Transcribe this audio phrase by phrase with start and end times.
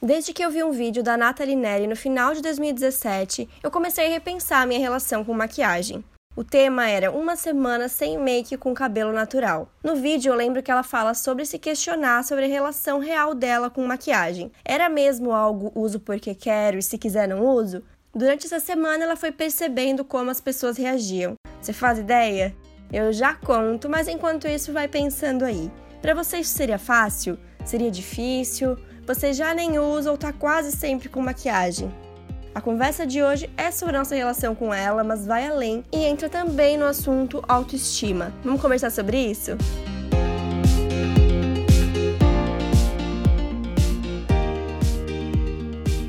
[0.00, 4.06] Desde que eu vi um vídeo da Nathalie Neri no final de 2017, eu comecei
[4.06, 6.04] a repensar minha relação com maquiagem.
[6.36, 9.68] O tema era uma semana sem make com cabelo natural.
[9.82, 13.68] No vídeo eu lembro que ela fala sobre se questionar sobre a relação real dela
[13.68, 14.52] com maquiagem.
[14.64, 17.82] Era mesmo algo uso porque quero e se quiser não uso?
[18.14, 21.34] Durante essa semana ela foi percebendo como as pessoas reagiam.
[21.60, 22.54] Você faz ideia?
[22.92, 25.68] Eu já conto, mas enquanto isso vai pensando aí.
[26.00, 27.36] Para você isso seria fácil?
[27.64, 28.78] Seria difícil?
[29.08, 31.90] Você já nem usa ou tá quase sempre com maquiagem?
[32.54, 36.28] A conversa de hoje é sobre nossa relação com ela, mas vai além e entra
[36.28, 38.34] também no assunto autoestima.
[38.44, 39.52] Vamos conversar sobre isso?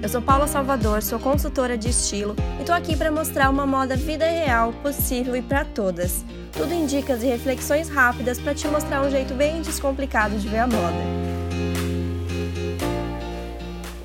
[0.04, 3.96] Eu sou Paula Salvador, sou consultora de estilo e tô aqui para mostrar uma moda
[3.96, 6.26] vida real, possível e para todas.
[6.52, 10.58] Tudo em dicas e reflexões rápidas para te mostrar um jeito bem descomplicado de ver
[10.58, 11.29] a moda.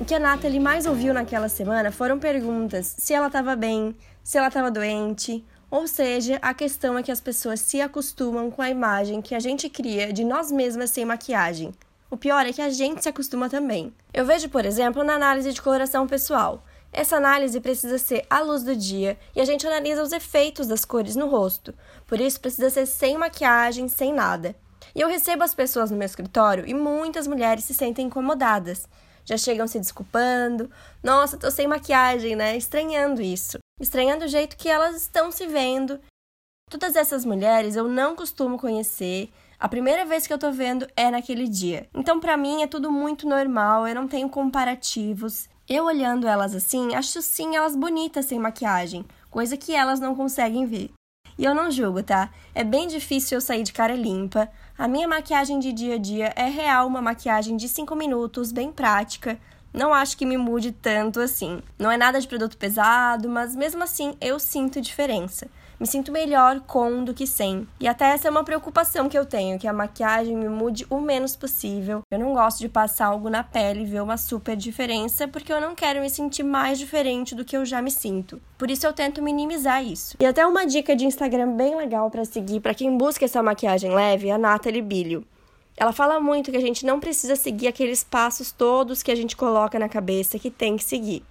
[0.05, 4.37] O que a Nathalie mais ouviu naquela semana foram perguntas se ela estava bem, se
[4.37, 8.69] ela estava doente, ou seja, a questão é que as pessoas se acostumam com a
[8.69, 11.71] imagem que a gente cria de nós mesmas sem maquiagem.
[12.07, 13.91] O pior é que a gente se acostuma também.
[14.13, 16.63] Eu vejo, por exemplo, na análise de coloração pessoal.
[16.93, 20.85] Essa análise precisa ser à luz do dia e a gente analisa os efeitos das
[20.85, 21.73] cores no rosto.
[22.05, 24.55] Por isso, precisa ser sem maquiagem, sem nada.
[24.93, 28.87] E eu recebo as pessoas no meu escritório e muitas mulheres se sentem incomodadas
[29.25, 30.69] já chegam se desculpando.
[31.03, 32.55] Nossa, tô sem maquiagem, né?
[32.55, 33.57] Estranhando isso.
[33.79, 35.99] Estranhando o jeito que elas estão se vendo.
[36.69, 39.29] Todas essas mulheres eu não costumo conhecer.
[39.59, 41.87] A primeira vez que eu tô vendo é naquele dia.
[41.93, 45.49] Então, para mim, é tudo muito normal, eu não tenho comparativos.
[45.67, 50.65] Eu olhando elas assim, acho sim elas bonitas sem maquiagem, coisa que elas não conseguem
[50.65, 50.91] ver.
[51.37, 52.29] E eu não julgo, tá?
[52.53, 54.49] É bem difícil eu sair de cara limpa.
[54.77, 58.71] A minha maquiagem de dia a dia é real uma maquiagem de 5 minutos, bem
[58.71, 59.37] prática.
[59.73, 61.61] Não acho que me mude tanto assim.
[61.77, 65.47] Não é nada de produto pesado, mas mesmo assim eu sinto diferença.
[65.79, 67.67] Me sinto melhor com do que sem.
[67.79, 70.99] E até essa é uma preocupação que eu tenho, que a maquiagem me mude o
[71.01, 72.01] menos possível.
[72.11, 75.59] Eu não gosto de passar algo na pele e ver uma super diferença, porque eu
[75.59, 78.41] não quero me sentir mais diferente do que eu já me sinto.
[78.57, 80.15] Por isso eu tento minimizar isso.
[80.19, 83.93] E até uma dica de Instagram bem legal para seguir para quem busca essa maquiagem
[83.93, 85.25] leve é a Natalie Bilio.
[85.77, 89.35] Ela fala muito que a gente não precisa seguir aqueles passos todos que a gente
[89.35, 91.23] coloca na cabeça que tem que seguir.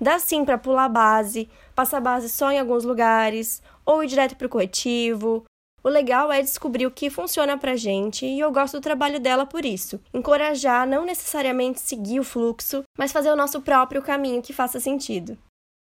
[0.00, 4.46] Dá sim para pular base, passar base só em alguns lugares, ou ir direto para
[4.46, 5.44] o corretivo.
[5.82, 9.44] O legal é descobrir o que funciona pra gente e eu gosto do trabalho dela
[9.44, 10.00] por isso.
[10.12, 15.36] Encorajar, não necessariamente seguir o fluxo, mas fazer o nosso próprio caminho que faça sentido.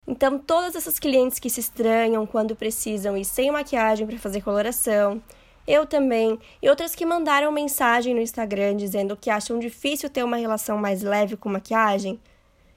[0.07, 5.21] Então, todas essas clientes que se estranham quando precisam ir sem maquiagem para fazer coloração,
[5.67, 10.37] eu também, e outras que mandaram mensagem no Instagram dizendo que acham difícil ter uma
[10.37, 12.19] relação mais leve com maquiagem,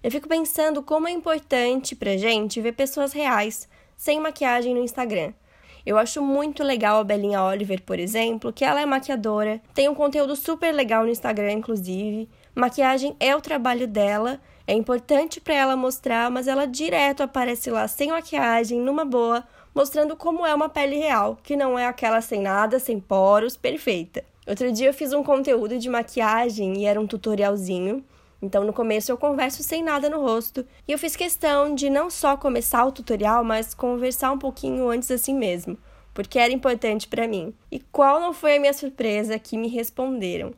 [0.02, 5.32] eu fico pensando como é importante pra gente ver pessoas reais, sem maquiagem no Instagram.
[5.86, 9.94] Eu acho muito legal a Belinha Oliver, por exemplo, que ela é maquiadora, tem um
[9.94, 12.28] conteúdo super legal no Instagram, inclusive.
[12.54, 17.86] Maquiagem é o trabalho dela, é importante para ela mostrar, mas ela direto aparece lá
[17.88, 22.40] sem maquiagem, numa boa, mostrando como é uma pele real, que não é aquela sem
[22.40, 24.24] nada, sem poros, perfeita.
[24.46, 28.04] Outro dia eu fiz um conteúdo de maquiagem e era um tutorialzinho.
[28.42, 32.10] Então, no começo eu converso sem nada no rosto, e eu fiz questão de não
[32.10, 35.78] só começar o tutorial, mas conversar um pouquinho antes assim mesmo,
[36.12, 37.54] porque era importante para mim.
[37.70, 40.52] E qual não foi a minha surpresa que me responderam?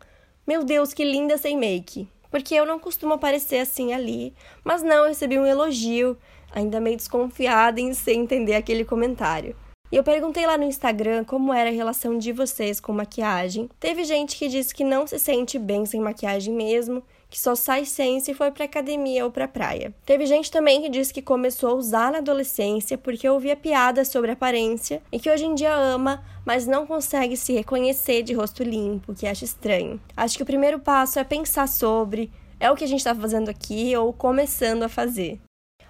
[0.46, 2.08] Meu Deus, que linda sem make!
[2.30, 4.34] Porque eu não costumo aparecer assim ali,
[4.64, 6.16] mas não, eu recebi um elogio,
[6.52, 9.54] ainda meio desconfiada em sem entender aquele comentário.
[9.94, 13.70] E eu perguntei lá no Instagram como era a relação de vocês com maquiagem.
[13.78, 17.00] Teve gente que disse que não se sente bem sem maquiagem mesmo,
[17.30, 19.94] que só sai sem se for para academia ou para praia.
[20.04, 24.32] Teve gente também que disse que começou a usar na adolescência porque ouvia piadas sobre
[24.32, 29.14] aparência e que hoje em dia ama, mas não consegue se reconhecer de rosto limpo,
[29.14, 30.00] que acha estranho.
[30.16, 33.48] Acho que o primeiro passo é pensar sobre é o que a gente está fazendo
[33.48, 35.38] aqui ou começando a fazer.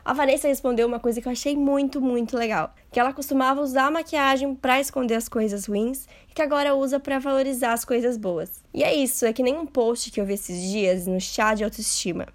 [0.04, 3.86] A Vanessa respondeu uma coisa que eu achei muito, muito legal, que ela costumava usar
[3.86, 8.18] a maquiagem para esconder as coisas ruins e que agora usa para valorizar as coisas
[8.18, 8.62] boas.
[8.74, 11.54] E é isso, é que nem um post que eu vi esses dias no chá
[11.54, 12.26] de autoestima.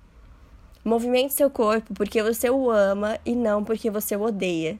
[0.84, 4.80] Movimente seu corpo porque você o ama e não porque você o odeia.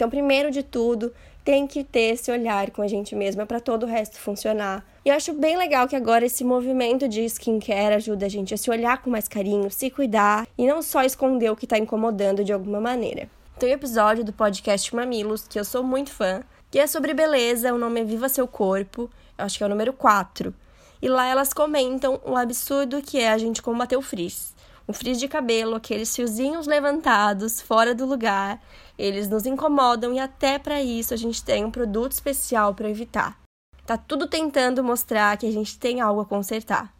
[0.00, 1.12] Então, primeiro de tudo,
[1.44, 4.82] tem que ter esse olhar com a gente mesma para todo o resto funcionar.
[5.04, 8.56] E eu acho bem legal que agora esse movimento de skincare ajuda a gente a
[8.56, 12.42] se olhar com mais carinho, se cuidar e não só esconder o que está incomodando
[12.42, 13.28] de alguma maneira.
[13.58, 17.74] Tem um episódio do podcast Mamilos, que eu sou muito fã, que é sobre beleza,
[17.74, 20.54] o nome é Viva Seu Corpo, eu acho que é o número 4.
[21.02, 24.54] E lá elas comentam o absurdo que é a gente combater o frizz.
[24.90, 28.60] Um frizz de cabelo, aqueles fiozinhos levantados fora do lugar,
[28.98, 33.40] eles nos incomodam e até para isso a gente tem um produto especial para evitar.
[33.86, 36.94] Tá tudo tentando mostrar que a gente tem algo a consertar.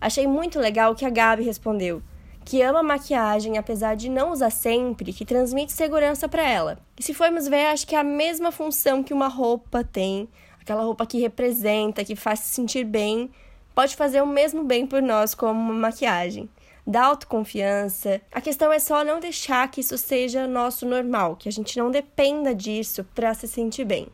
[0.00, 2.02] Achei muito legal que a Gabi respondeu
[2.44, 6.78] que ama maquiagem apesar de não usar sempre, que transmite segurança para ela.
[6.98, 10.28] E se formos ver, acho que é a mesma função que uma roupa tem,
[10.60, 13.30] aquela roupa que representa, que faz se sentir bem,
[13.74, 16.48] pode fazer o mesmo bem por nós como uma maquiagem.
[16.86, 18.20] Dá autoconfiança.
[18.30, 21.90] A questão é só não deixar que isso seja nosso normal, que a gente não
[21.90, 24.06] dependa disso para se sentir bem.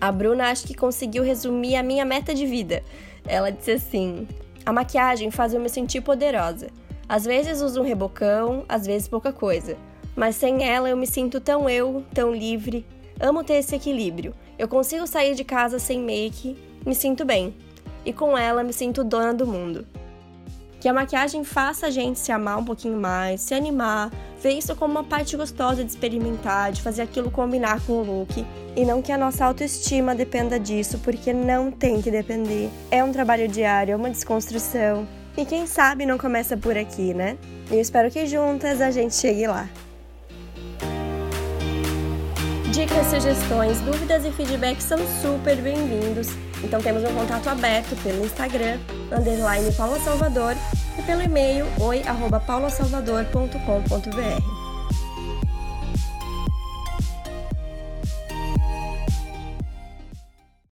[0.00, 2.82] A Bruna acho que conseguiu resumir a minha meta de vida.
[3.26, 4.26] Ela disse assim:
[4.64, 6.68] a maquiagem faz eu me sentir poderosa.
[7.08, 9.76] Às vezes uso um rebocão, às vezes pouca coisa.
[10.14, 12.86] Mas sem ela eu me sinto tão eu, tão livre.
[13.20, 14.34] Amo ter esse equilíbrio.
[14.58, 17.54] Eu consigo sair de casa sem make, me sinto bem.
[18.08, 19.86] E com ela me sinto dona do mundo.
[20.80, 24.10] Que a maquiagem faça a gente se amar um pouquinho mais, se animar,
[24.42, 28.46] ver isso como uma parte gostosa de experimentar, de fazer aquilo combinar com o look.
[28.74, 32.70] E não que a nossa autoestima dependa disso, porque não tem que depender.
[32.90, 35.06] É um trabalho diário, é uma desconstrução.
[35.36, 37.36] E quem sabe não começa por aqui, né?
[37.70, 39.68] Eu espero que juntas a gente chegue lá.
[42.72, 46.47] Dicas, sugestões, dúvidas e feedbacks são super bem-vindos.
[46.62, 48.78] Então temos um contato aberto pelo Instagram,
[49.12, 50.54] underline Paula Salvador,
[50.98, 54.57] e pelo e-mail oi.paulasalvador.com.br.